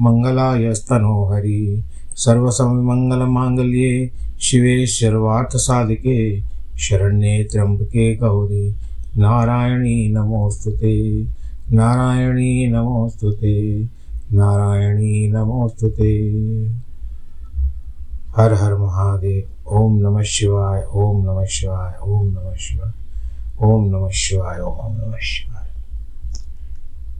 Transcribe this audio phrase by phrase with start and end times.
[0.00, 6.40] मंगलाय स्तनोहरि सर्वसममङ्गलमाङ्गल्ये शिवे सर्वार्थसाधिके
[6.78, 8.74] शरण्ये त्र्यम्बके गौरी।
[9.16, 11.22] नारायणी नमोऽस्तु ते।
[11.72, 13.84] नारायणी नमोऽस्तु ते।
[14.32, 16.26] नारायणी नमोऽस्तु ते।
[18.36, 22.92] हर हर महादेव। ओम नमः शिवाय। ओम नमः शिवाय। ओम नमः शिवाय।
[23.64, 25.55] ओम नमः शिवाय। ओम नमः शिवाय।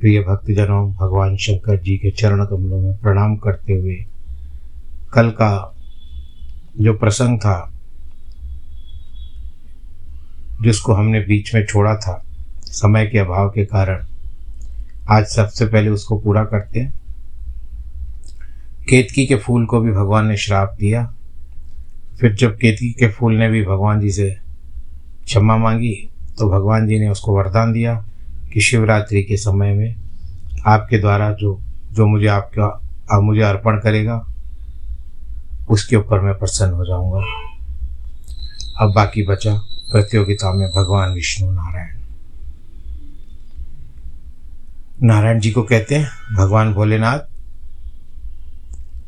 [0.00, 3.94] प्रिय भक्तजनों, भगवान शंकर जी के चरण कमलों में प्रणाम करते हुए
[5.12, 5.74] कल का
[6.80, 7.72] जो प्रसंग था,
[10.62, 12.22] जिसको हमने बीच में छोड़ा था,
[12.62, 14.04] समय के अभाव के कारण,
[15.08, 16.92] आज सबसे पहले उसको पूरा करते हैं।
[18.88, 21.04] केतकी के फूल को भी भगवान ने श्राप दिया।
[22.20, 24.30] फिर जब केतकी के फूल ने भी भगवान जी से
[25.24, 25.94] क्षमा मांगी
[26.38, 27.94] तो भगवान जी ने उसको वरदान दिया।
[28.52, 29.94] कि शिवरात्रि के समय में
[30.66, 31.60] आपके द्वारा जो
[31.92, 32.64] जो मुझे आपका,
[33.10, 34.16] आप मुझे अर्पण करेगा,
[35.70, 37.20] उसके ऊपर मैं प्रसन्न हो जाऊँगा।
[38.80, 39.54] अब बाकी बचा
[39.92, 41.94] प्रतियोगिता में भगवान विष्णु नारायण।
[45.02, 47.18] नारायण जी को कहते हैं, भगवान भोलेनाथ,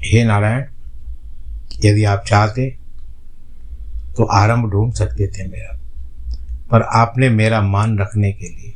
[0.04, 0.65] हे नारायण,
[1.84, 2.71] यदि आप चाहते
[4.16, 5.78] तो आरंभ ढूंढ सकते थे मेरा,
[6.71, 8.75] पर आपने मेरा मान रखने के लिए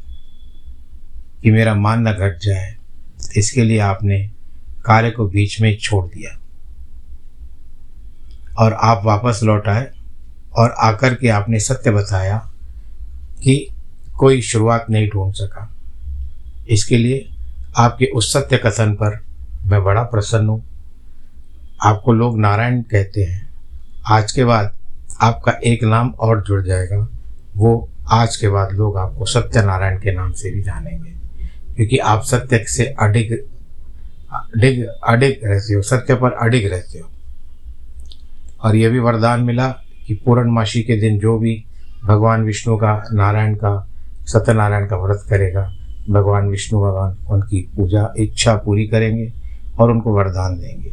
[1.43, 2.75] कि मेरा मान न घट जाए,
[3.37, 4.19] इसके लिए आपने
[4.85, 6.39] कार्य को बीच में छोड़ दिया।
[8.59, 9.87] और आप वापस लौट आए
[10.55, 12.37] और आकर के आपने सत्य बताया
[13.43, 13.55] कि
[14.19, 15.69] कोई शुरुआत नहीं ढूंढ सका।
[16.69, 17.29] इसके लिए
[17.77, 19.19] आपके उस सत्य कथन पर
[19.65, 20.63] मैं बड़ा प्रसन्न हूँ।
[21.83, 23.49] आपको लोग नारायण कहते हैं,
[24.07, 24.75] आज के बाद
[25.21, 27.09] आपका एक नाम और जुड़ जाएगा।
[27.57, 31.22] वो आज के बाद लोग आपको सत्यनारायण के नाम से भी जानेंगे।
[31.77, 33.33] क्योंकि आप सत्य से अडिग
[34.33, 37.11] अडिग अडिग रहते हो, सत्य पर अडिग रहते हो।
[38.65, 39.69] और यह भी वरदान मिला
[40.07, 41.65] कि पूर्णमासी के दिन जो भी
[42.05, 43.89] भगवान विष्णु का नारायण का,
[44.27, 45.73] सत्यनारायण का व्रत करेगा,
[46.11, 49.33] भगवान विष्णु भगवान, उनकी पूजा, इच्छा पूरी करेंगे
[49.79, 50.91] और उनको वरदान देंगे।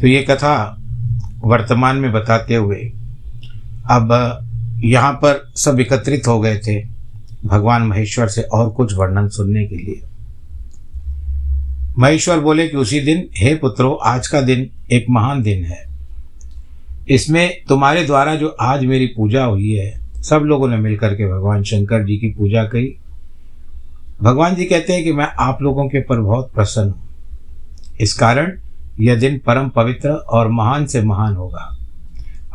[0.00, 0.78] तो ये कथा
[1.44, 2.92] वर्तमान में बताते हुए
[3.90, 4.08] अब
[4.84, 6.95] यहाँ पर सब एकत्रित हो गए थे।
[7.46, 10.02] भगवान महेश्वर से और कुछ वर्णन सुनने के लिए।
[11.98, 15.86] महेश्वर बोले कि उसी दिन, हे पुत्रो, आज का दिन एक महान दिन है।
[17.08, 21.62] इसमें तुम्हारे द्वारा जो आज मेरी पूजा हुई है, सब लोगों ने मिलकर के भगवान
[21.62, 22.96] शंकर जी की पूजा करी
[24.22, 27.08] भगवान जी कहते हैं कि मैं आप लोगों के ऊपर बहुत प्रसन्न हूँ।
[28.00, 28.52] इस कारण
[29.00, 31.76] यह दिन परम पवित्र और महान से महान होगा।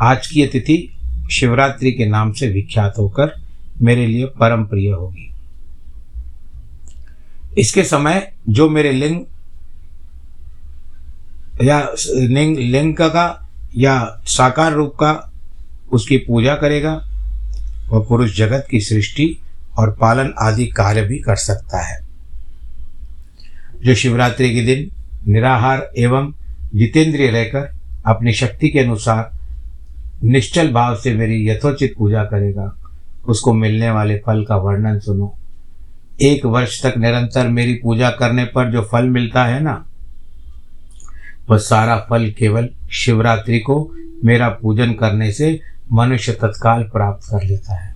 [0.01, 0.97] आज की यह तिथि
[1.31, 3.40] शिवरात्रि के नाम से विख्यात होकर
[3.81, 5.27] मेरे लिए परम प्रिय होगी।
[7.57, 9.21] इसके समय जो मेरे लिंग
[11.63, 11.79] या
[12.15, 15.31] लिंग लिंग का या साकार रूप का
[15.91, 16.93] उसकी पूजा करेगा,
[17.89, 19.37] वह पुरुष जगत की सृष्टि
[19.77, 21.99] और पालन आदि कार्य भी कर सकता है।
[23.83, 24.89] जो शिवरात्रि के दिन
[25.31, 26.33] निराहार एवं
[26.75, 29.31] जितेंद्रिय रहकर अपनी शक्ति के अनुसार
[30.23, 32.77] निश्चल भाव से मेरी यथोचित पूजा करेगा
[33.27, 35.37] उसको मिलने वाले फल का वर्णन सुनो।
[36.21, 39.85] एक वर्ष तक निरंतर मेरी पूजा करने पर जो फल मिलता है ना,
[41.49, 43.95] वह सारा फल केवल शिवरात्रि को
[44.25, 45.59] मेरा पूजन करने से
[45.91, 47.95] मनुष्य तत्काल प्राप्त कर लेता है।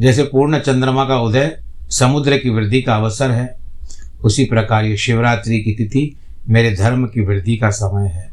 [0.00, 1.58] जैसे पूर्ण चंद्रमा का उदय
[1.90, 3.56] समुद्र की वृद्धि का अवसर है,
[4.24, 6.16] उसी प्रकार ये शिवरात्रि की तिथि
[6.48, 8.30] मेरे धर्म की वृद्धि का समय है।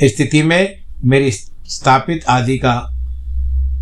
[0.00, 2.97] इस तिथि में मेरी स्थापित आदि का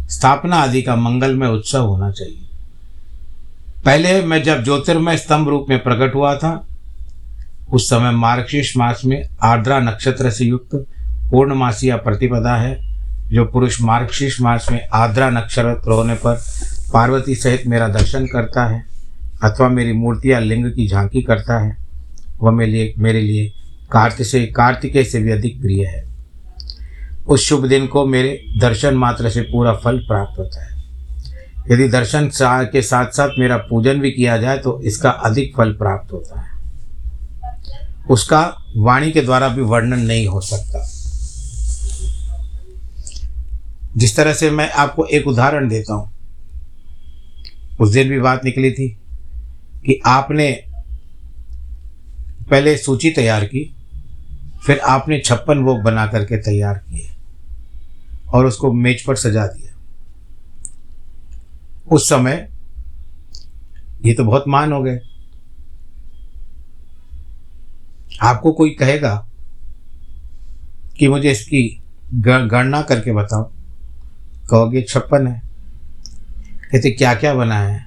[0.08, 2.43] स्थापना आदि का मंगलमय उत्सव होना चाहिए।
[3.85, 6.67] पहले मैं जब ज्योतिर्मय स्तंभ रूप में प्रकट हुआ था,
[7.73, 10.87] उस समय मार्गशीर्ष मास में आर्द्रा नक्षत्र से युक्त
[11.31, 12.81] पूर्णमासी या प्रतिपदा है,
[13.29, 16.43] जो पुरुष मार्गशीर्ष मास में आर्द्रा नक्षत्र होने पर
[16.93, 18.85] पार्वती सहित मेरा दर्शन करता है,
[19.43, 21.76] अथवा मेरी मूर्तियाँ लिंग की झांकी करता है,
[22.41, 23.53] वह मेरे लिए मेरे लिए
[23.93, 26.06] कार्तिक से कार्तिकेय से भी अधिक प्रिय है।
[27.28, 30.75] उस शुभ दिन को मेरे दर्शन मात्र से पूरा फल प्राप्त होता है।
[31.70, 32.31] यदि दर्शन
[32.73, 36.55] के साथ साथ मेरा पूजन भी किया जाए तो इसका अधिक फल प्राप्त होता है।
[38.11, 38.40] उसका
[38.76, 40.84] वाणी के द्वारा भी वर्णन नहीं हो सकता।
[43.96, 46.12] जिस तरह से मैं आपको एक उदाहरण देता हूँ।
[47.81, 48.88] उस दिन भी बात निकली थी
[49.87, 50.50] कि आपने
[52.50, 53.75] पहले सूची तैयार की,
[54.67, 57.16] फिर आपने छप्पन भोग बना करके तैयार किए।
[58.28, 59.73] और उसको मेज पर सजा दिया।
[61.93, 62.49] उस समय
[64.05, 65.00] ये तो बहुत मान हो गए।
[68.23, 69.28] आपको कोई कहेगा
[70.99, 71.82] कि मुझे इसकी
[72.14, 73.52] गणना करके बताओ?
[74.50, 75.43] कहोगे, छप्पन है।
[76.72, 77.87] कहते क्या क्या बना है?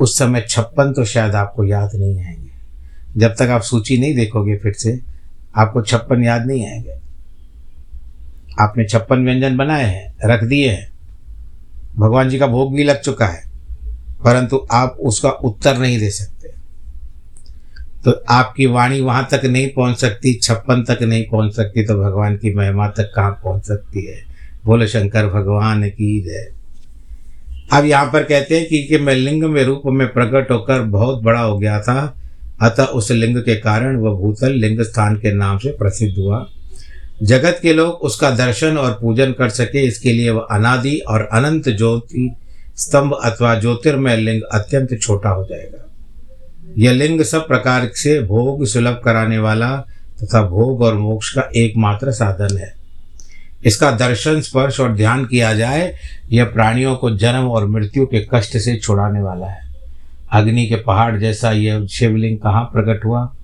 [0.00, 2.50] उस समय छप्पन तो शायद आपको याद नहीं आएँगे।
[3.16, 5.00] जब तक आप सूची नहीं देखोगे फिर से,
[5.56, 7.07] आपको छप्पन याद नहीं आएँगे।
[8.58, 10.88] आपने छप्पन व्यंजन बनाए हैं रख दिए हैं।
[11.96, 13.42] भगवान जी का भोग भी लग चुका है
[14.24, 16.48] परंतु आप उसका उत्तर नहीं दे सकते।
[18.04, 22.36] तो आपकी वाणी वहाँ तक नहीं पहुँच सकती छप्पन तक नहीं पहुँच सकती तो भगवान
[22.36, 24.22] की महिमा तक कहाँ पहुँच सकती है?
[24.64, 26.48] बोले शंकर भगवान की जय।
[27.72, 31.22] अब यहाँ पर कहते हैं कि, कि मैं लिंग में रूप में प्रकट होकर बहुत
[31.22, 32.14] बड़ा हो गया था
[32.62, 36.38] अतः उस लिंग के कारण वह भूतल लिंग स्थान के नाम से प्रसिद्ध हुआ।
[37.22, 41.68] जगत के लोग उसका दर्शन और पूजन कर सके, इसके लिए वह अनादि और अनंत
[41.68, 42.34] ज्योति
[42.76, 45.84] स्तंभ अथवा ज्योतिर्मय लिंग अत्यंत छोटा हो जाएगा।
[46.78, 49.76] यह लिंग सब प्रकार से भोग सुलभ कराने वाला
[50.22, 52.74] तथा भोग और मोक्ष का एकमात्र साधन है।
[53.64, 55.94] इसका दर्शन, स्पर्श और ध्यान किया जाए,
[56.32, 59.68] यह प्राणियों को जन्म और मृत्यु के कष्ट से छुड़ाने वाला है।
[60.32, 63.34] अग्नि के पहाड़ जैसा यह शिवलिंग कहाँ प्रकट हुआ?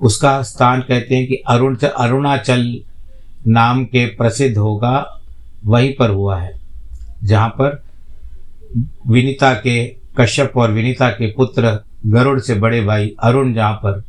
[0.00, 2.80] उसका स्थान कहते हैं कि अरुण अरुणाचल
[3.48, 5.20] नाम के प्रसिद्ध होगा,
[5.64, 6.52] वहीं पर हुआ है,
[7.24, 7.82] जहाँ पर
[9.08, 9.84] विनीता के
[10.20, 14.04] कश्यप और विनीता के पुत्र गरुड़ से बड़े भाई अरुण जहाँ पर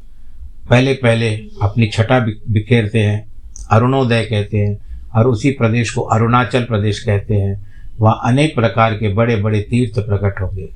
[0.70, 1.30] पहले पहले
[1.62, 3.26] अपनी छटा बिखेरते हैं,
[3.72, 4.78] अरुणोदय कहते हैं,
[5.16, 7.68] और उसी प्रदेश को अरुणाचल प्रदेश कहते हैं,
[8.00, 10.70] वहाँ अनेक प्रकार के बड़े बड़े तीर्थ प्रकट होंगे।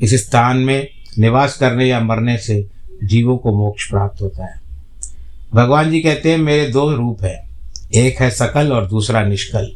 [0.00, 0.88] इस स्थान में
[1.18, 2.66] निवास करने या मरने से
[3.04, 4.60] जीवों को मोक्ष प्राप्त होता है।
[5.54, 7.45] भगवान जी कहते हैं, मेरे दो रूप हैं।
[7.94, 9.70] एक है सकल और दूसरा निष्कल।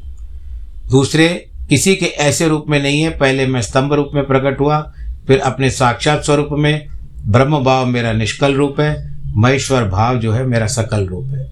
[0.90, 1.28] दूसरे
[1.68, 4.80] किसी के ऐसे रूप में नहीं है पहले मैं स्तंभ रूप में प्रकट हुआ
[5.26, 6.86] फिर अपने साक्षात स्वरूप में
[7.26, 8.92] ब्रह्म भाव मेरा निष्कल रूप है
[9.36, 11.50] महेश्वर भाव जो है मेरा सकल रूप है।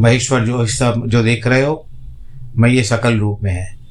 [0.00, 1.86] महेश्वर जो सब जो देख रहे हो
[2.56, 3.82] मैं ये सकल रूप में है।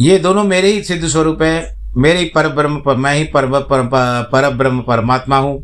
[0.00, 3.46] ये दोनों मेरे ही सिद्ध स्वरूप है मेरे ही पर ब्रह्म पर, मैं ही पर
[3.46, 5.62] पर, ब्रह्म परमात्मा हूँ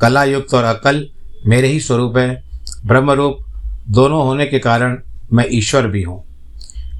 [0.00, 1.06] कला युक्त और अकल।
[1.44, 2.42] मेरे ही स्वरूप है।
[2.86, 3.38] ब्रह्म रूप
[3.90, 4.98] दोनों होने के कारण
[5.32, 6.22] मैं ईश्वर भी हूँ।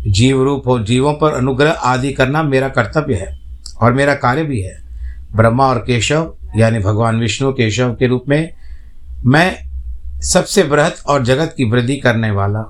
[0.06, 3.38] जीव रूप हो जीवों पर अनुग्रह आदि करना मेरा कर्तव्य है
[3.82, 4.76] और मेरा कार्य भी है।
[5.36, 8.54] ब्रह्मा और केशव, यानी भगवान विष्णु, केशव के रूप में
[9.24, 9.56] मैं
[10.22, 12.64] सबसे बृहत और जगत की वृद्धि करने वाला,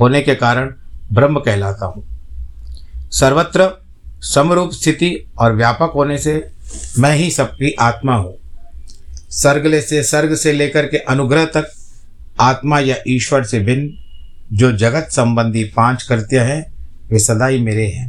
[0.00, 0.74] होने के कारण
[1.12, 2.04] ब्रह्म कहलाता हूँ।
[3.10, 3.68] सर्वत्र
[4.22, 6.34] समरूप स्थिति और व्यापक होने से
[6.98, 8.34] मैं ही सबकी आत्मा हूँ।
[9.30, 11.70] सर्ग से सर्ग से लेकर के अनुग्रह तक
[12.40, 16.64] आत्मा या ईश्वर से भिन्न जो जगत संबंधी पाँच कृत्य हैं,
[17.10, 18.08] वे सदा ही मेरे हैं।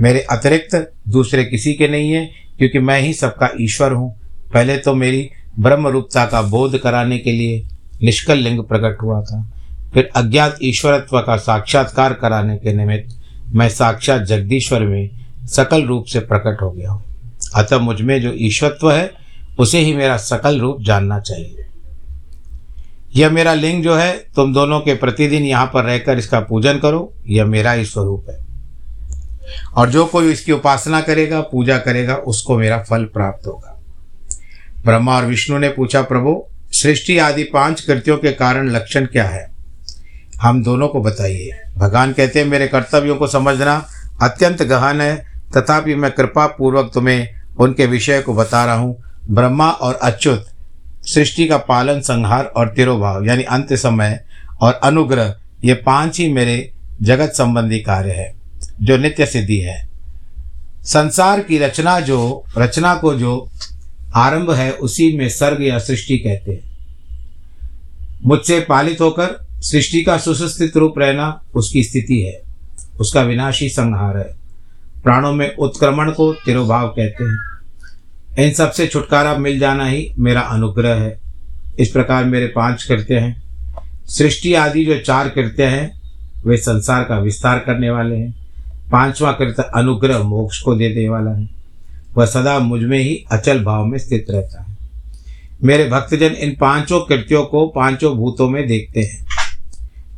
[0.00, 0.74] मेरे अतिरिक्त
[1.08, 2.24] दूसरे किसी के नहीं है,
[2.58, 4.10] क्योंकि मैं ही सबका ईश्वर हूँ।
[4.54, 5.28] पहले तो मेरी
[5.58, 7.62] ब्रह्म रूपता का बोध कराने के लिए
[8.02, 9.42] निष्कल लिंग प्रकट हुआ था।
[9.94, 13.16] फिर अज्ञात ईश्वरत्व का साक्षात्कार कराने के निमित्त
[13.54, 15.10] मैं साक्षात जगदीश्वर में
[15.46, 17.02] सकल रूप से प्रकट हो गया हूँ।
[17.56, 19.10] अतः मुझमें जो ईश्वरत्व है
[19.58, 21.64] उसे ही मेरा सकल रूप जानना चाहिए।
[23.16, 27.14] यह मेरा लिंग जो है, तुम दोनों के प्रतिदिन यहाँ पर रहकर इसका पूजन करो,
[27.26, 28.46] यह मेरा ही स्वरूप है।
[29.74, 33.80] और जो कोई इसकी उपासना करेगा, पूजा करेगा, उसको मेरा फल प्राप्त होगा।
[34.84, 39.50] ब्रह्मा और विष्णु ने पूछा, प्रभु, सृष्टि आदि पाँच कृतियों के कारण लक्षण क्या है?
[40.40, 43.88] हम दोनों को बताइए। भगवान कहते हैं, मेरे कर्तव्यों को समझना
[44.22, 49.70] अत्यंत गहन है, तथापि मैं कृपा पूर्वक तुम्हें उनके विषय को बता रहा हूँ ब्रह्मा
[49.70, 50.46] और अच्युत,
[51.02, 54.24] सृष्टि का पालन, संहार और तिरोभाव, यानी अंत समय
[54.60, 58.34] और अनुग्रह, ये पाँच ही मेरे जगत संबंधी कार्य है,
[58.82, 59.88] जो नित्य सिद्धि है।
[60.84, 63.50] संसार की रचना जो, रचना को जो
[64.14, 66.68] आरंभ है, उसी में सर्ग या सृष्टि कहते हैं।
[68.26, 72.40] मुझसे पालित होकर सृष्टि का सुस्थित रूप रहना उसकी स्थिति है।
[73.00, 74.36] उसका विनाशी संहार है।
[75.04, 77.57] प्राणों में उत्क्रमण को तिरुभाव कहते हैं।
[78.38, 81.20] इन सबसे छुटकारा मिल जाना ही मेरा अनुग्रह है।
[81.78, 83.42] इस प्रकार मेरे पाँच कृत्य हैं।
[84.06, 86.00] सृष्टि आदि जो चार कृत्य हैं,
[86.46, 88.48] वे संसार का विस्तार करने वाले हैं।
[88.92, 91.48] पांचवा कृत्य अनुग्रह मोक्ष को देने वाला है।
[92.14, 94.76] वह सदा मुझमें ही अचल भाव में स्थित रहता है।
[95.64, 99.26] मेरे भक्तजन इन पाँचों कृत्यों को पाँचों भूतों में देखते हैं।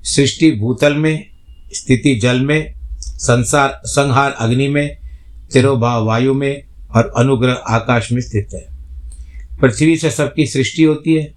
[0.04, 1.26] सृष्टि भूतल में,
[1.72, 4.96] स्थिति जल में, संसार, संहार अग्नि में,
[5.52, 8.68] तिरोभाव वायु में और अनुग्रह आकाश में स्थित है।
[9.61, 11.35] पृथ्वी से सबकी सृष्टि होती है,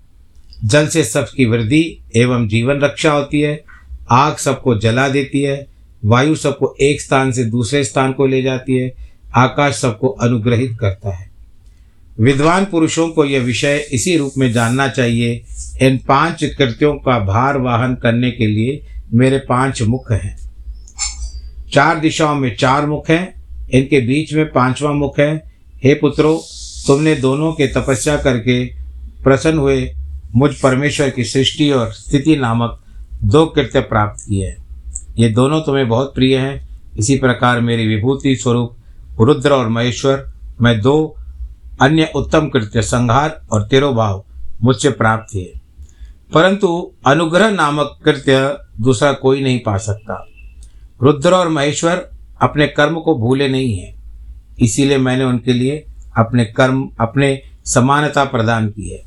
[0.65, 3.63] जल से सबकी वृद्धि एवं जीवन रक्षा होती है,
[4.11, 5.67] आग सबको जला देती है,
[6.05, 8.93] वायु सबको एक स्थान से दूसरे स्थान को ले जाती है,
[9.35, 11.31] आकाश सबको अनुग्रहित करता है।
[12.19, 15.43] विद्वान पुरुषों को यह विषय इसी रूप में जानना चाहिए,
[15.81, 20.37] इन पाँच कृत्यों का भार वाहन करने के लिए मेरे पाँच मुख हैं।
[21.73, 23.42] चार दिशाओं में चार मुख हैं
[23.73, 25.43] इनके बीच में पांचवा मुख है।
[25.83, 26.43] हे पुत्रो,
[26.87, 28.65] तुमने दोनों के तपस्या करके
[29.23, 29.93] प्रसन्न हुए।
[30.35, 32.83] मुझ परमेश्वर की सृष्टि और स्थिति नामक
[33.23, 34.57] दो कृत्य प्राप्त किए हैं।
[35.17, 38.75] ये दोनों तुम्हें बहुत प्रिय हैं। इसी प्रकार मेरी विभूति स्वरूप
[39.19, 41.15] रुद्र और महेश्वर, मैं दो
[41.81, 44.25] अन्य उत्तम कृत्य संहार और तिरोभाव
[44.61, 45.53] मुझसे प्राप्त हुए
[46.33, 50.27] परंतु अनुग्रह नामक कृत्य दूसरा कोई नहीं पा सकता।
[51.03, 52.12] रुद्र और महेश्वर
[52.43, 53.95] अपने कर्म को भूले नहीं हैं।
[54.59, 55.85] इसीलिए मैंने उनके लिए
[56.17, 59.03] अपने कर्म, अपने समानता प्रदान की है।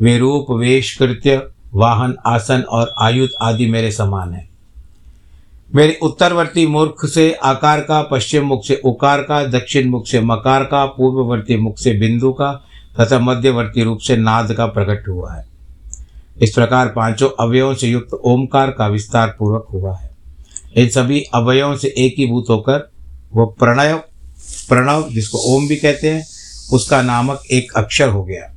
[0.00, 4.48] वे रूप, वेश, कृत्य, वाहन, आसन और आयुध आदि मेरे समान है।
[5.74, 10.64] मेरे उत्तरवर्ती मूर्ख से आकार का, पश्चिम मुख से उकार का, दक्षिण मुख से मकार
[10.64, 12.52] का, पूर्ववर्ती मुख से बिंदु का
[13.00, 15.46] तथा मध्यवर्ती रूप से नाद का प्रकट हुआ है।
[16.42, 20.13] इस प्रकार पाँचों अवयवों से युक्त ओमकार का विस्तार पूर्वक हुआ है।
[20.76, 22.90] इन सभी अवयवों से एक ही भूत होकर
[23.32, 23.94] वो प्रणय,
[24.68, 26.24] प्रणव, जिसको ओम भी कहते हैं,
[26.72, 28.50] उसका नामक एक अक्षर हो गया।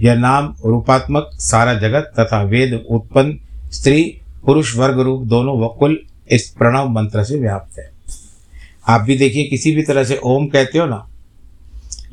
[0.00, 3.38] यह नाम रूपात्मक सारा जगत तथा वेद उत्पन्न
[3.70, 5.98] स्त्री, पुरुष, वर्ग, रूप दोनों वकुल
[6.30, 7.90] इस प्रणव मंत्र से व्याप्त है।
[8.88, 11.08] आप भी देखिए, किसी भी तरह से ओम कहते हो ना,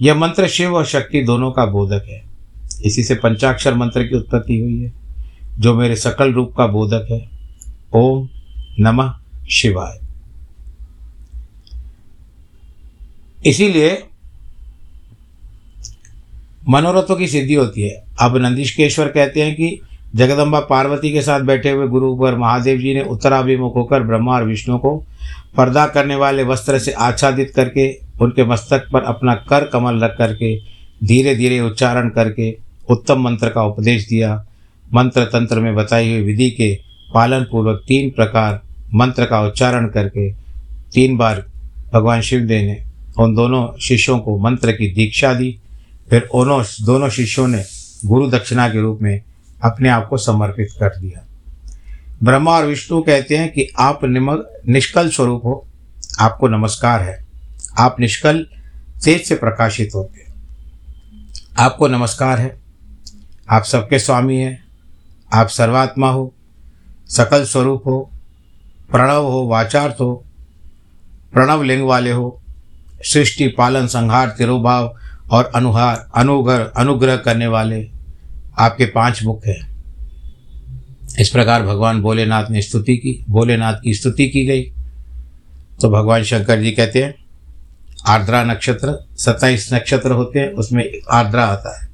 [0.02, 2.24] यह मंत्र शिव और शक्ति दोनों का बोधक है।
[2.86, 4.94] इसी से पंचाक्षर मंत्र की उत्पत्ति हुई है,
[5.60, 7.30] जो मेरे सकल रूप का बोधक है।
[7.96, 8.28] ओम
[8.80, 9.14] नमः
[9.50, 10.00] शिवाय।
[13.46, 14.04] इसीलिए
[16.70, 19.80] मनोरथों की सिद्धि होती है। अब नंदीशकेश्वर कहते हैं कि
[20.16, 24.44] जगदम्बा पार्वती के साथ बैठे हुए गुरु पर महादेव जी ने उत्तराभिमुख होकर ब्रह्मा और
[24.44, 25.06] विष्णु को
[25.58, 30.60] पर्दा करने वाले वस्त्र से आच्छादित करके उनके मस्तक पर अपना कर कमल रख करके
[31.04, 32.58] धीरे धीरे उच्चारण करके
[32.90, 34.46] उत्तम मंत्र का उपदेश दिया।
[34.94, 36.80] मंत्र तंत्र में बताई हुई विधि के
[37.14, 38.63] पालन पूर्वक तीन प्रकार
[38.96, 40.34] मंत्र का उच्चारण करके
[40.94, 41.46] तीन बार
[41.94, 42.84] भगवान शिवदेव ने
[43.20, 45.60] उन दोनों शिष्यों को मंत्र की दीक्षा दी।
[46.10, 47.64] फिर उन्हों, दोनों शिष्यों ने
[48.06, 49.22] गुरु दक्षिणा के रूप में
[49.64, 51.26] अपने आप को समर्पित कर दिया।
[52.24, 55.68] ब्रह्मा और विष्णु कहते हैं कि आप निमक निष्कल स्वरूप हो,
[56.20, 57.26] आपको नमस्कार है।
[57.78, 58.48] आप निष्कल,
[59.04, 60.34] तेज से प्रकाशित होते हैं।
[61.58, 62.60] आपको नमस्कार है।
[63.50, 64.64] आप सबके स्वामी हैं।
[65.34, 66.34] आप सर्वात्मा हो,
[67.10, 68.10] सकल स्वरूप हो
[68.94, 70.26] प्रणव हो, वाचार्थ हो,
[71.34, 72.42] प्रणव लिंग वाले हो,
[73.04, 74.96] सृष्टि, पालन, संहार, तिरुभाव
[75.32, 77.90] और अनुहार, अनुग्रह अनुग्रह करने वाले
[78.60, 79.74] आपके पाँच मुख हैं।
[81.20, 84.64] इस प्रकार भगवान भोलेनाथ ने स्तुति की, भोलेनाथ की स्तुति की गई।
[85.82, 87.16] तो भगवान शंकर जी कहते हैं,
[88.08, 91.93] आर्द्रा नक्षत्र, सत्ताईस नक्षत्र होते हैं, उसमें आर्द्रा आता है।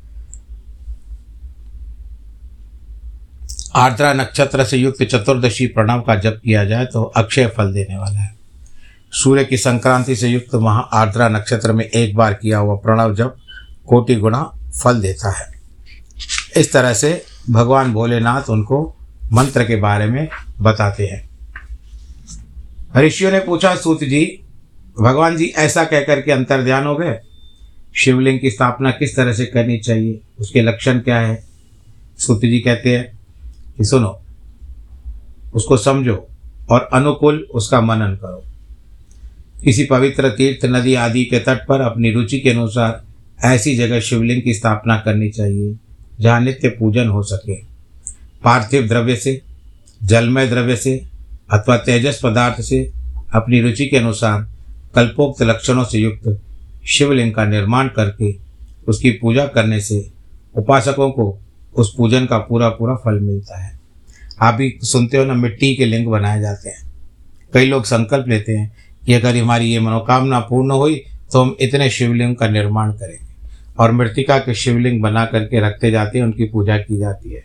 [3.76, 8.20] आर्द्रा नक्षत्र से युक्त चतुर्दशी प्रणव का जप किया जाए तो अक्षय फल देने वाला
[8.20, 8.36] है।
[9.12, 13.36] सूर्य की संक्रांति से युक्त महा आर्द्रा नक्षत्र में एक बार किया हुआ प्रणव जप
[13.88, 14.44] कोटि गुणा
[14.84, 15.62] फल देता है।
[16.58, 18.96] इस तरह से भगवान भोलेनाथ उनको
[19.34, 20.28] मंत्र के बारे में
[20.62, 21.30] बताते हैं।
[22.98, 24.44] ऋषियों ने पूछा, सूत जी,
[25.02, 27.20] भगवान जी ऐसा कहकर के अंतर ध्यान हो गए?
[27.96, 30.22] शिवलिंग की स्थापना किस तरह से करनी चाहिए?
[30.40, 31.44] उसके लक्षण क्या है?
[32.18, 33.19] सूत जी कहते हैं
[33.80, 34.20] कि सुनो,
[35.54, 36.28] उसको समझो
[36.70, 38.44] और अनुकूल उसका मनन करो।
[39.64, 43.02] किसी पवित्र तीर्थ नदी आदि के तट पर अपनी रुचि के अनुसार
[43.46, 45.76] ऐसी जगह शिवलिंग की स्थापना करनी चाहिए,
[46.20, 47.56] जहाँ नित्य पूजन हो सके।
[48.44, 49.42] पार्थिव द्रव्य से,
[50.04, 51.06] जलमय द्रव्य से
[51.52, 52.92] अथवा तेजस पदार्थ से
[53.34, 54.48] अपनी रुचि के अनुसार
[54.96, 56.40] कल्पोक्त लक्षणों से युक्त
[56.88, 58.36] शिवलिंग का निर्माण करके
[58.88, 60.12] उसकी पूजा करने से
[60.56, 61.40] उपासकों को
[61.76, 63.80] उस पूजन का पूरा पूरा फल मिलता है।
[64.42, 66.92] आप भी सुनते हो ना, मिट्टी के लिंग बनाए जाते हैं।
[67.54, 71.90] कई लोग संकल्प लेते हैं कि अगर हमारी ये मनोकामना पूर्ण हुई तो हम इतने
[71.90, 73.28] शिवलिंग का निर्माण करेंगे।
[73.80, 77.44] और मृतिका के शिवलिंग बना करके रखते जाते हैं, उनकी पूजा की जाती है।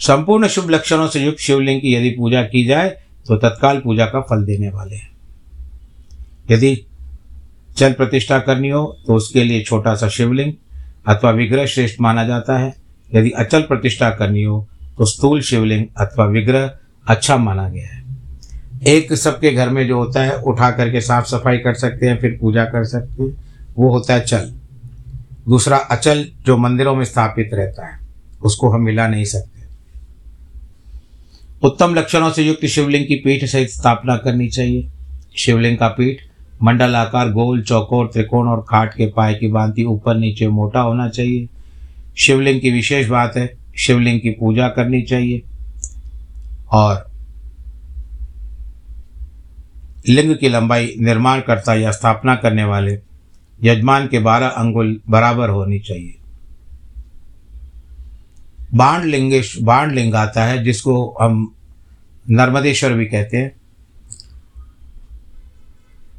[0.00, 2.88] संपूर्ण शुभ लक्षणों से युक्त शिवलिंग की यदि पूजा की जाए
[3.26, 5.10] तो तत्काल पूजा का फल देने वाले हैं।
[6.50, 6.74] यदि
[7.76, 10.52] चल प्रतिष्ठा करनी हो तो उसके लिए छोटा सा शिवलिंग
[11.06, 12.74] अथवा विग्रह श्रेष्ठ माना जाता है।
[13.14, 14.66] यदि अचल प्रतिष्ठा करनी हो
[14.98, 16.70] तो स्थूल शिवलिंग अथवा विग्रह
[17.06, 18.00] अच्छा माना गया है।
[18.88, 22.36] एक सबके घर में जो होता है, उठा करके साफ़ सफ़ाई कर सकते हैं, फिर
[22.40, 23.30] पूजा कर सकते हैं,
[23.78, 24.52] वो होता है चल।
[25.48, 27.98] दूसरा, अचल जो मंदिरों में स्थापित रहता है,
[28.42, 29.60] उसको हम मिला नहीं सकते।
[31.62, 34.88] उत्तम लक्षणों से युक्त शिवलिंग की पीठ सहित स्थापना करनी चाहिए।
[35.36, 36.20] शिवलिंग का पीठ
[36.62, 41.08] मंडल आकार गोल, चौकोर, त्रिकोण और खाट के पाए की भांति ऊपर नीचे मोटा होना
[41.08, 41.48] चाहिए।
[42.16, 45.42] शिवलिंग की विशेष बात है, शिवलिंग की पूजा करनी चाहिए।
[46.70, 47.10] और
[50.08, 52.98] लिंग की लंबाई निर्माण करता या स्थापना करने वाले
[53.62, 56.14] यजमान के बारह अंगुल बराबर होनी चाहिए।
[58.74, 61.54] बाण लिंगेश बाण लिंग आता है, जिसको हम
[62.30, 63.61] नर्मदेश्वर भी कहते हैं।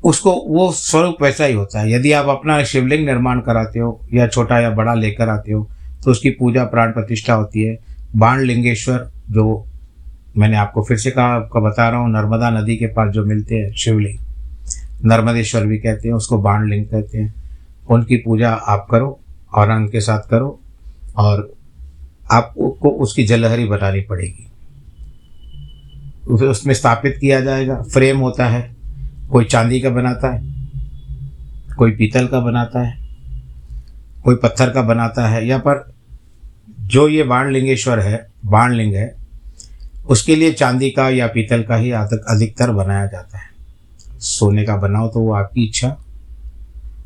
[0.04, 4.28] उसको वो स्वरूप वैसा ही होता है। यदि आप अपना शिवलिंग निर्माण कराते हो या
[4.28, 5.68] छोटा या बड़ा लेकर आते हो
[6.04, 7.78] तो उसकी पूजा प्राण प्रतिष्ठा होती है।
[8.16, 9.66] बाण लिंगेश्वर, जो
[10.38, 13.56] मैंने आपको फिर से कहा, आपको बता रहा हूँ, नर्मदा नदी के पास जो मिलते
[13.56, 14.20] हैं शिवलिंग,
[15.06, 17.34] नर्मदेश्वर भी कहते हैं, उसको बाण लिंग कहते हैं।
[17.90, 19.20] उनकी पूजा आप करो
[19.54, 20.60] और उनके साथ करो,
[21.18, 21.52] और
[22.32, 24.48] आपको उसकी जलहरी बनानी पड़ेगी।
[26.28, 28.73] उसमें स्थापित किया जाएगा, फ्रेम होता है
[29.34, 30.42] कोई चांदी का बनाता है,
[31.78, 33.18] कोई पीतल का बनाता है,
[34.24, 35.94] कोई पत्थर का बनाता है, या पर
[36.80, 39.16] जो ये बाणलिंगेश्वर है, बाणलिंग है,
[40.06, 43.44] उसके लिए चांदी का या पीतल का ही अधिकतर बनाया जाता है।
[44.20, 45.98] सोने का बनाओ तो वो आपकी इच्छा।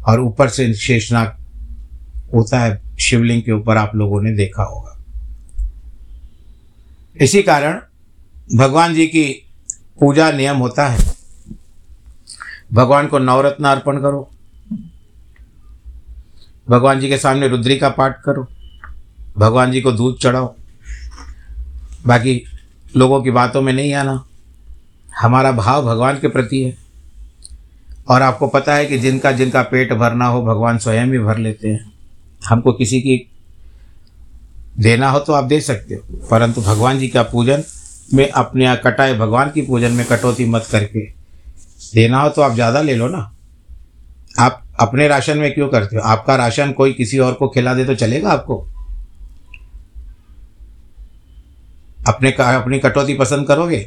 [0.07, 1.35] और ऊपर से शेषनाग
[2.33, 4.97] होता है, शिवलिंग के ऊपर आप लोगों ने देखा होगा।
[7.21, 7.81] इसी कारण
[8.55, 9.45] भगवान जी की
[9.99, 11.16] पूजा नियम होता है
[12.73, 14.31] भगवान को नवरत्न अर्पण करो।
[16.69, 18.47] भगवान जी के सामने रुद्री का पाठ करो।
[19.37, 20.55] भगवान जी को दूध चढ़ाओ।
[22.07, 22.45] बाकी
[22.95, 24.25] लोगों की बातों में नहीं आना।
[25.19, 26.77] हमारा भाव भगवान के प्रति है।
[28.09, 31.69] और आपको पता है कि जिनका जिनका पेट भरना हो, भगवान स्वयं ही भर लेते
[31.69, 31.93] हैं।
[32.49, 33.31] हमको किसी की
[34.79, 37.63] देना हो तो आप दे सकते हो। परंतु भगवान जी का पूजन
[38.13, 41.16] में अपने कटाए भगवान की पूजन में कटौती मत करके
[41.79, 43.19] देना हो तो आप ज़्यादा ले लो ना।
[44.39, 46.01] आप अपने राशन में क्यों करते हो?
[46.03, 48.57] आपका राशन कोई किसी और को खिला दे तो चलेगा आपको?
[52.07, 53.79] अपने अपनी कटौती पसंद करोगे?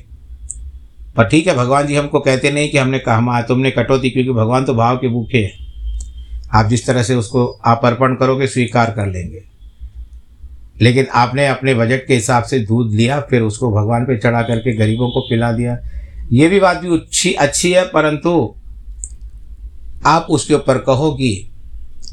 [1.16, 4.64] पर ठीक है, भगवान जी हमको कहते नहीं कि हमने कहा तुमने कटौती क्योंकि भगवान
[4.64, 5.68] तो भाव के भूखे हैं।
[6.54, 9.42] आप जिस तरह से उसको आप अर्पण करोगे, स्वीकार कर लेंगे।
[10.80, 14.76] लेकिन आपने अपने बजट के हिसाब से दूध लिया, फिर उसको भगवान पे चढ़ा करके
[14.76, 15.76] गरीबों को पिला दिया
[16.32, 18.54] ये भी बात भी अच्छी अच्छी है, परंतु
[20.06, 21.50] आप उसके ऊपर कहो कि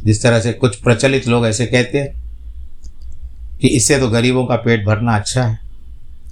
[0.03, 4.85] जिस तरह से कुछ प्रचलित लोग ऐसे कहते हैं कि इससे तो गरीबों का पेट
[4.85, 5.59] भरना अच्छा है।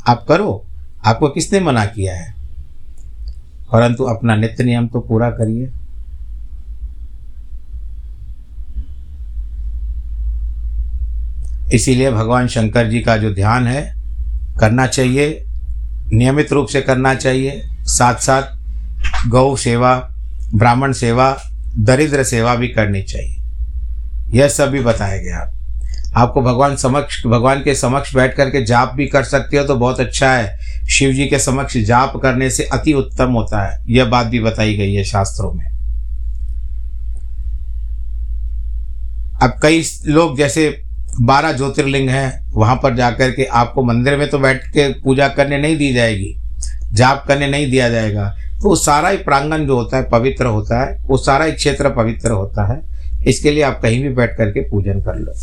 [0.08, 0.66] आप करो,
[1.06, 2.34] आपको किसने मना किया है?
[3.72, 5.72] परंतु अपना नित्य नियम तो पूरा करिए।
[11.74, 13.96] इसीलिए भगवान शंकर जी का जो ध्यान है,
[14.60, 15.46] करना चाहिए,
[16.14, 20.12] नियमित रूप से करना चाहिए। साथ साथ गौ सेवा,
[20.56, 21.38] ब्राह्मण सेवा,
[21.78, 23.42] दरिद्र सेवा भी करनी चाहिए।
[24.30, 25.52] यह सब भी बताया गया।
[26.18, 30.00] आपको भगवान समक्ष, भगवान के समक्ष बैठ करके जाप भी कर सकते हो तो बहुत
[30.00, 34.28] अच्छा है। शिव जी के समक्ष जाप करने से अति उत्तम होता है। यह बात
[34.28, 35.66] भी बताई गई है शास्त्रों में।
[39.44, 40.84] अब कई लोग जैसे
[41.22, 45.58] बारह ज्योतिर्लिंग हैं, वहाँ पर जाकर के आपको मंदिर में तो बैठ के पूजा करने
[45.58, 46.38] नहीं दी जाएगी।
[46.96, 48.30] जाप करने नहीं दिया जाएगा।
[48.62, 51.90] तो वो सारा ही प्रांगण जो होता है पवित्र होता है, वो सारा ही क्षेत्र
[51.90, 52.96] पवित्र होता है।
[53.28, 55.34] इसके लिए आप कहीं भी बैठ करके पूजन कर लो।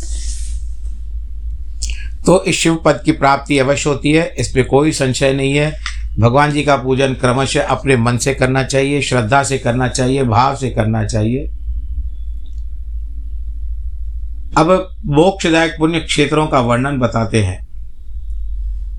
[2.25, 5.79] तो इस शिव पद की प्राप्ति अवश्य होती है इसमें कोई संशय नहीं है।
[6.19, 10.55] भगवान जी का पूजन क्रमशः अपने मन से करना चाहिए, श्रद्धा से करना चाहिए, भाव
[10.55, 11.51] से करना चाहिए।
[14.57, 17.62] अब मोक्षदायक पुण्य क्षेत्रों का वर्णन बताते हैं।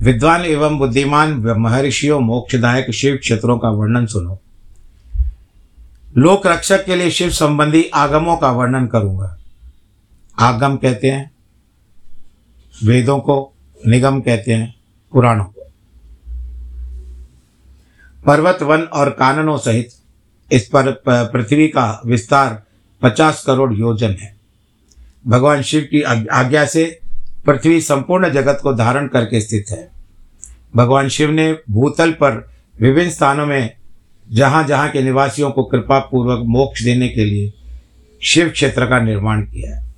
[0.04, 4.40] विद्वान एवं बुद्धिमान महर्षियों, मोक्षदायक शिव क्षेत्रों का वर्णन सुनो।
[6.16, 9.38] लोक रक्षक के लिए शिव संबंधी आगमों का वर्णन करूँगा।
[10.38, 11.30] आगम कहते हैं,
[12.84, 13.52] वेदों को
[13.86, 14.74] निगम कहते हैं,
[15.12, 15.66] पुराणों को।
[18.26, 19.88] पर्वत, वन और काननों सहित
[20.52, 22.62] इस पर पृथ्वी का विस्तार
[23.02, 24.36] पचास करोड़ योजन है।
[25.26, 27.00] भगवान शिव की आज्ञा से
[27.46, 29.93] पृथ्वी संपूर्ण जगत को धारण करके स्थित है।
[30.76, 33.74] भगवान शिव ने भूतल पर विभिन्न स्थानों में
[34.32, 37.52] जहाँ जहाँ के निवासियों को कृपा पूर्वक मोक्ष देने के लिए
[38.22, 39.94] शिव क्षेत्र का निर्माण किया है।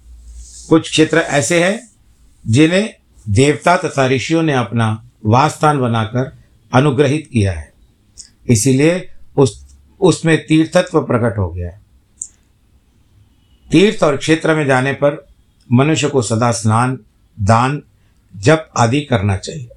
[0.68, 1.90] कुछ क्षेत्र ऐसे हैं
[2.46, 2.94] जिन्हें
[3.28, 6.36] देवता तथा ऋषियों ने अपना वास्थान बनाकर
[6.74, 7.72] अनुग्रहित किया है।
[8.48, 11.80] इसीलिए उस, उसमें तीर्थत्व प्रकट हो गया है।
[13.70, 15.26] तीर्थ और क्षेत्र में जाने पर
[15.72, 16.98] मनुष्य को सदा स्नान,
[17.40, 17.82] दान,
[18.36, 19.68] जप आदि करना चाहिए।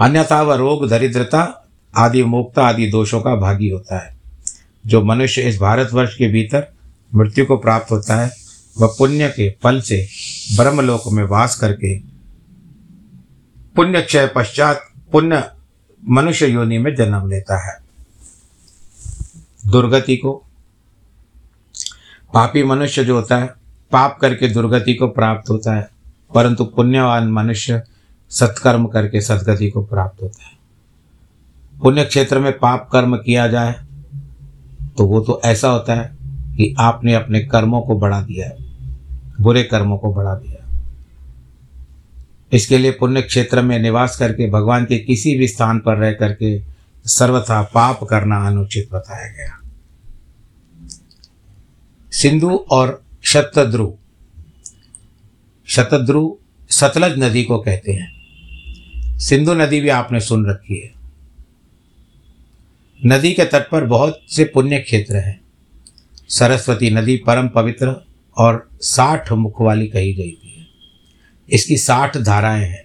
[0.00, 4.16] अन्यथा वह रोग, दरिद्रता आदि, मुक्ता आदि दोषों का भागी होता है।
[4.86, 6.66] जो मनुष्य इस भारतवर्ष के भीतर
[7.14, 8.30] मृत्यु को प्राप्त होता है,
[8.78, 10.08] वह पुण्य के फल से
[10.56, 11.98] ब्रह्मलोक में वास करके
[13.76, 15.50] पुण्य क्षय पश्चात पुण्य
[16.08, 17.78] मनुष्य योनि में जन्म लेता है।
[19.66, 20.32] दुर्गति को
[22.34, 23.46] पापी मनुष्य जो होता है,
[23.92, 25.88] पाप करके दुर्गति को प्राप्त होता है,
[26.34, 27.82] परंतु पुण्यवान मनुष्य
[28.30, 30.54] सत्कर्म करके सदगति को प्राप्त होता है।
[31.80, 33.74] पुण्य क्षेत्र में पाप कर्म किया जाए
[34.98, 36.10] तो वो तो ऐसा होता है
[36.56, 38.56] कि आपने अपने कर्मों को बढ़ा दिया है,
[39.40, 40.54] बुरे कर्मों को बढ़ा दिया
[42.52, 46.58] इसके लिए पुण्य क्षेत्र में निवास करके भगवान के किसी भी स्थान पर रह करके
[47.04, 49.58] सर्वथा पाप करना अनुचित बताया गया।
[52.12, 53.92] सिंधु और शतद्रु
[55.68, 56.30] शतद्रु
[56.70, 58.15] सतलज नदी को कहते हैं।
[59.18, 60.92] सिंधु नदी भी आपने सुन रखी है।
[63.06, 65.40] नदी के तट पर बहुत से पुण्य क्षेत्र हैं।
[66.28, 70.68] सरस्वती नदी परम पवित्र और साठ मुख वाली कही गई थी
[71.48, 72.84] इसकी साठ धाराएँ हैं।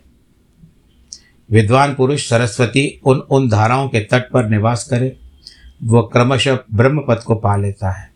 [1.51, 5.17] विद्वान पुरुष सरस्वती उन उन धाराओं के तट पर निवास करे
[5.83, 8.11] वह क्रमशः ब्रह्म पद को पा लेता है।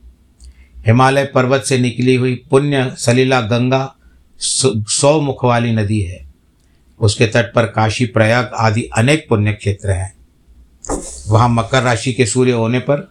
[0.87, 3.95] हिमालय पर्वत से निकली हुई पुण्य सलीला गंगा
[4.39, 6.24] सौ मुख वाली नदी है।
[6.99, 10.15] उसके तट पर काशी, प्रयाग आदि अनेक पुण्य क्षेत्र हैं।
[11.27, 13.09] वहाँ मकर राशि के सूर्य होने पर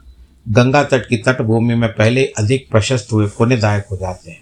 [0.49, 4.41] गंगा तट की तटभूमि में पहले अधिक प्रशस्त हुए पुण्यदायक हो जाते हैं।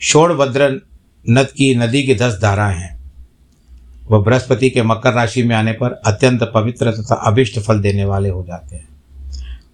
[0.00, 0.82] शोणभद्र
[1.30, 3.00] नद की नदी की दस धाराएँ हैं।
[4.10, 8.28] वह बृहस्पति के मकर राशि में आने पर अत्यंत पवित्र तथा अभिष्ट फल देने वाले
[8.28, 8.88] हो जाते हैं।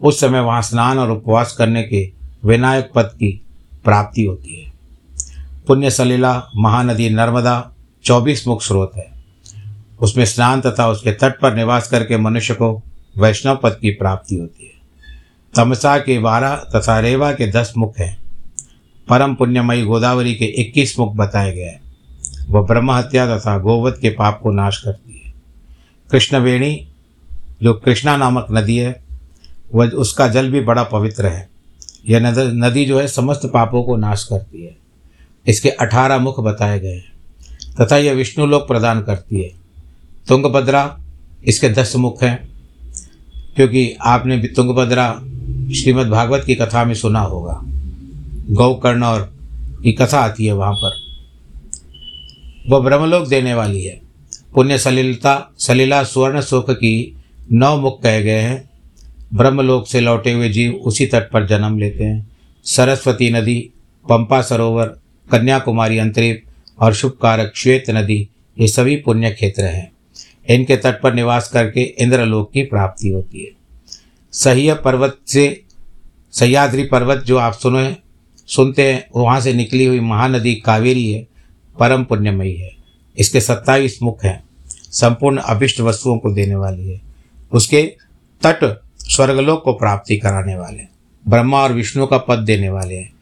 [0.00, 2.12] उस समय वहाँ स्नान और उपवास करने के
[2.44, 3.44] विनायक पद की
[3.84, 4.72] प्राप्ति होती है।
[5.66, 7.72] पुण्य सलीला, महानदी नर्मदा
[8.06, 9.12] चौबीस मुख स्रोत है।
[10.00, 12.82] उसमें स्नान तथा उसके तट पर निवास करके मनुष्य को
[13.18, 14.72] वैष्णव पद की प्राप्ति होती है।
[15.56, 18.18] तमसा के बारह तथा रेवा के दस मुख हैं।
[19.08, 21.96] परम पुण्यमयी गोदावरी के इक्कीस मुख बताए गए हैं।
[22.48, 25.34] वह ब्रह्म हत्या तथा गोवध के पाप को नाश करती है।
[26.10, 26.88] कृष्णवेणी,
[27.62, 29.04] जो कृष्णा नामक नदी है,
[29.74, 31.48] वह उसका जल भी बड़ा पवित्र है।
[32.08, 34.76] यह नदी जो है, समस्त पापों को नाश करती है।
[35.46, 37.15] इसके अठारह मुख बताए गए हैं।
[37.80, 39.50] तथा यह विष्णु लोक प्रदान करती है।
[40.28, 40.98] तुंगभद्रा,
[41.44, 42.48] इसके दस मुख हैं,
[43.56, 45.22] क्योंकि आपने भी तुंगभद्रा
[45.74, 47.60] श्रीमद् भागवत की कथा में सुना होगा।
[48.50, 49.32] गौकर्ण और
[49.82, 50.96] की कथा आती है वहाँ पर।
[52.68, 54.00] वह ब्रह्मलोक देने वाली है।
[54.54, 57.16] पुण्य सलिलता, सलीला सुवर्ण सुख की
[57.52, 58.70] नौ मुख कहे गए हैं।
[59.34, 62.26] ब्रह्मलोक से लौटे हुए जीव उसी तट पर जन्म लेते हैं।
[62.64, 63.70] सरस्वती नदी,
[64.08, 64.86] पंपा सरोवर,
[65.30, 66.45] कन्याकुमारी अंतरिप
[66.80, 68.28] और शुभ कारक श्वेत नदी,
[68.60, 69.92] ये सभी पुण्य क्षेत्र हैं।
[70.48, 73.50] इनके तट पर निवास करके इंद्रलोक की प्राप्ति होती है।
[74.32, 75.62] सह्य पर्वत से,
[76.32, 77.96] सह्याद्री पर्वत जो आप सुने,
[78.46, 81.26] सुनते हैं, वहाँ से निकली हुई महानदी कावेरी है,
[81.78, 82.70] परम पुण्यमयी है।
[83.18, 87.00] इसके सत्ताईस मुख हैं, संपूर्ण अभिष्ट वस्तुओं को देने वाली है।
[87.52, 87.82] उसके
[88.42, 90.90] तट स्वर्गलोक को प्राप्ति कराने वाले हैं,
[91.28, 93.12] ब्रह्मा और विष्णु का पद देने वाले हैं।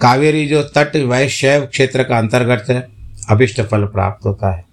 [0.00, 2.99] कावेरी जो तट वैशैव क्षेत्र का अंतर्गत है
[3.30, 4.64] अभिष्ट फल प्राप्त होता है।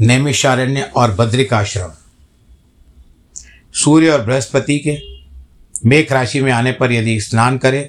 [0.00, 1.92] नैमिषारण्य और बद्रिकाश्रम
[3.74, 4.98] सूर्य और बृहस्पति के
[5.86, 7.80] मेघ राशि में आने पर यदि स्नान करे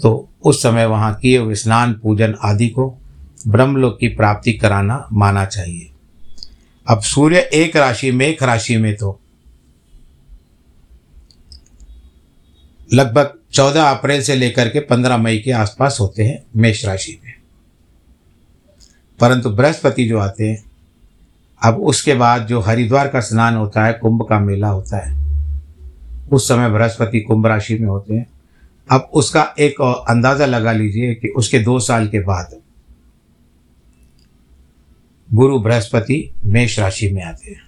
[0.00, 2.88] तो उस समय वहाँ किए हुए स्नान, पूजन आदि को
[3.48, 5.90] ब्रह्मलोक की प्राप्ति कराना माना चाहिए।
[6.86, 9.20] अब सूर्य एक राशि, मेघ राशि में तो
[12.90, 17.32] लगभग चौदह अप्रैल से लेकर के पंद्रह मई के आसपास होते हैं मेष राशि में।
[19.20, 20.64] परंतु बृहस्पति जो आते हैं,
[21.62, 25.14] अब उसके बाद जो हरिद्वार का स्नान होता है, कुंभ का मेला होता है,
[26.32, 28.26] उस समय बृहस्पति कुंभ राशि में होते हैं।
[28.90, 32.56] अब उसका एक अंदाज़ा लगा लीजिए कि उसके दो साल के बाद
[35.28, 37.64] गुरु बृहस्पति मेष राशि में आते हैं।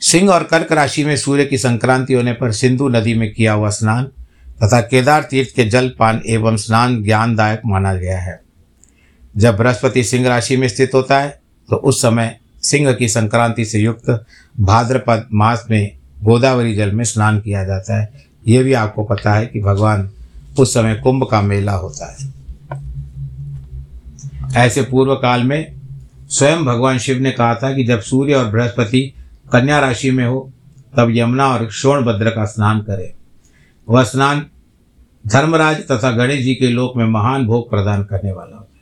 [0.00, 3.70] सिंह और कर्क राशि में सूर्य की संक्रांति होने पर सिंधु नदी में किया हुआ
[3.70, 4.10] स्नान
[4.60, 8.40] तथा केदार तीर्थ के जल पान एवं स्नान ज्ञानदायक माना गया है।
[9.36, 13.78] जब बृहस्पति सिंह राशि में स्थित होता है तो उस समय सिंह की संक्रांति से
[13.78, 14.24] युक्त
[14.60, 15.90] भाद्रपद मास में
[16.22, 20.10] गोदावरी जल में स्नान किया जाता है। ये भी आपको पता है कि भगवान
[20.58, 22.28] उस समय कुंभ का मेला होता है।
[24.56, 25.72] ऐसे पूर्व काल में
[26.30, 29.00] स्वयं भगवान शिव ने कहा था कि जब सूर्य और बृहस्पति
[29.52, 30.50] कन्या राशि में हो,
[30.96, 33.12] तब यमुना और शोणभद्र का स्नान करे।
[33.88, 34.46] वह स्नान
[35.26, 38.80] धर्मराज तथा गणेश जी के लोक में महान भोग प्रदान करने वाला होता है।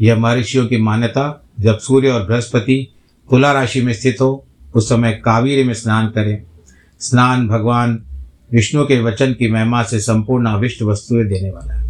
[0.00, 2.92] यह महर्षियों की मान्यता, जब सूर्य और बृहस्पति
[3.30, 6.42] तुला राशि में स्थित हो, उस समय कावेरी में स्नान करें।
[7.00, 8.02] स्नान भगवान
[8.52, 11.86] विष्णु के वचन की महिमा से संपूर्ण अविष्ट वस्तुएँ देने वाला है।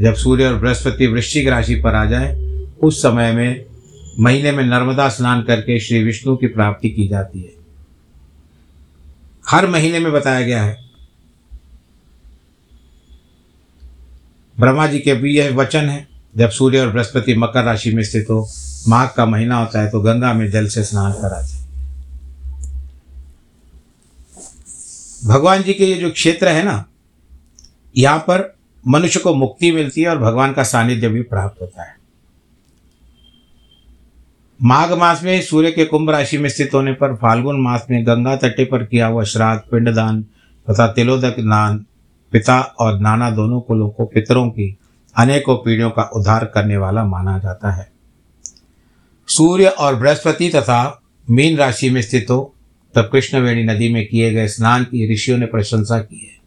[0.00, 2.36] जब सूर्य और बृहस्पति वृश्चिक राशि पर आ जाए,
[2.82, 3.64] उस समय में
[4.20, 7.52] महीने में नर्मदा स्नान करके श्री विष्णु की प्राप्ति की जाती है।
[9.48, 10.85] हर महीने में बताया गया है
[14.58, 18.26] ब्रह्मा जी के भी यह वचन है, जब सूर्य और बृहस्पति मकर राशि में स्थित
[18.30, 18.48] हो,
[18.88, 21.64] माघ का महीना होता है तो गंगा में जल से स्नान करा जाए।
[25.26, 26.84] भगवान जी के ये जो क्षेत्र है ना,
[27.94, 31.94] यहाँ पर मनुष्य को मुक्ति मिलती है और भगवान का सानिध्य भी प्राप्त होता है।
[34.60, 38.36] माघ मास में सूर्य के कुंभ राशि में स्थित होने पर, फाल्गुन मास में गंगा
[38.36, 40.22] तटे पर किया हुआ श्राद्ध, पिंडदान
[40.68, 41.84] तथा तिलोदक दान
[42.36, 44.78] पिता और नाना दोनों कुलों को पितरों की
[45.16, 47.92] अनेकों पीढ़ियों का उद्धार करने वाला माना जाता है।
[49.28, 52.54] सूर्य और बृहस्पति तथा मीन राशि में स्थित हो,
[52.94, 56.38] तब कृष्णवेणी नदी में किए गए स्नान की ऋषियों ने प्रशंसा की है।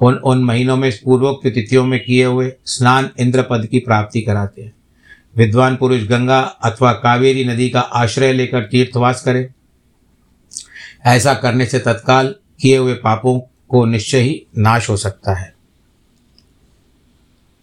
[0.00, 4.62] उन उन महीनों में पूर्वोक्त तिथियों में किए हुए स्नान इंद्र पद की प्राप्ति कराते
[4.62, 4.72] हैं।
[5.36, 9.50] विद्वान पुरुष गंगा अथवा कावेरी नदी का आश्रय लेकर तीर्थवास करे।
[11.06, 15.54] ऐसा करने से तत्काल किए हुए पापों को निश्चय ही नाश हो सकता है।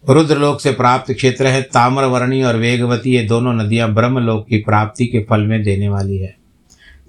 [0.09, 5.23] रुद्रलोक से प्राप्त क्षेत्र है ताम्रवर्णी और वेगवती। ये दोनों नदियाँ ब्रह्मलोक की प्राप्ति के
[5.23, 6.35] फल में देने वाली है।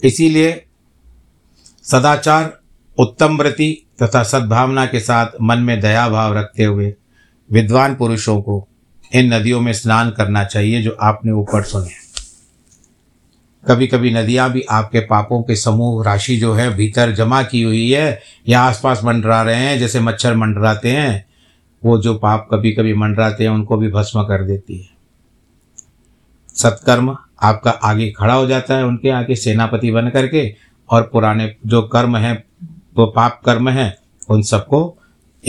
[0.04, 0.64] इसीलिए
[1.84, 2.58] सदाचार
[2.98, 6.94] उत्तम व्रति तथा सद्भावना के साथ मन में दया भाव रखते हुए
[7.52, 8.68] विद्वान पुरुषों को
[9.14, 12.03] इन नदियों में स्नान करना चाहिए जो आपने ऊपर सुने।
[13.68, 17.90] कभी कभी नदियाँ भी आपके पापों के समूह राशि जो है भीतर जमा की हुई
[17.90, 21.24] है या आसपास मंडरा रहे हैं, जैसे मच्छर मंडराते हैं,
[21.84, 24.88] वो जो पाप कभी कभी मंडराते हैं, उनको भी भस्म कर देती है।
[26.54, 30.56] सत्कर्म आपका आगे खड़ा हो जाता है उनके आगे सेनापति बन करके
[30.90, 32.44] और पुराने जो कर्म हैं,
[32.96, 33.96] वो पाप कर्म हैं,
[34.30, 34.98] उन सबको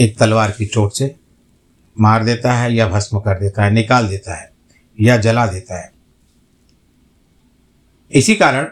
[0.00, 1.14] एक तलवार की चोट से
[2.00, 4.50] मार देता है या भस्म कर देता है, निकाल देता है
[5.00, 5.95] या जला देता है।
[8.10, 8.68] इसी कारण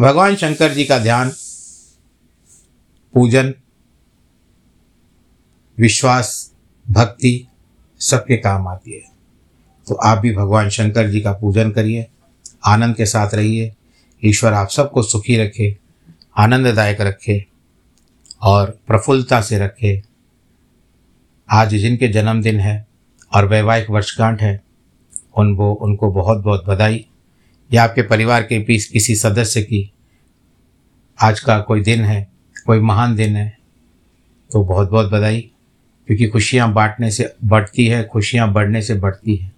[0.00, 1.30] भगवान शंकर जी का ध्यान,
[3.14, 3.54] पूजन,
[5.78, 6.52] विश्वास,
[6.90, 7.48] भक्ति
[8.00, 9.02] सबके काम आती है।
[9.88, 12.06] तो आप भी भगवान शंकर जी का पूजन करिए,
[12.66, 13.74] आनंद के साथ रहिए,
[14.24, 15.76] ईश्वर आप सबको सुखी रखे,
[16.36, 17.46] आनंददायक रखे
[18.42, 20.02] और प्रफुल्लता से रखे।
[21.50, 22.86] आज जिनके जन्मदिन है
[23.34, 24.62] और वैवाहिक वर्षगांठ है,
[25.36, 27.06] उन वो, उनको बहुत बहुत बधाई।
[27.72, 29.92] या आपके परिवार के बीच किसी सदस्य की
[31.18, 32.28] आज का कोई दिन है,
[32.66, 33.58] कोई महान दिन है
[34.52, 35.40] तो बहुत बहुत बधाई,
[36.06, 39.52] क्योंकि खुशियाँ बांटने से बढ़ती है, खुशियाँ बढ़ने से बढ़ती है।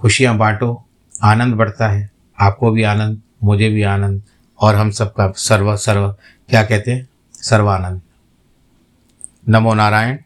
[0.00, 0.84] खुशियाँ बांटो,
[1.22, 4.22] आनंद बढ़ता है, आपको भी आनंद, मुझे भी आनंद,
[4.60, 6.08] और हम सबका सर्व सर्व
[6.48, 7.08] क्या कहते हैं?
[7.32, 8.00] सर्वानंद।
[9.48, 10.18] नमो नारायण।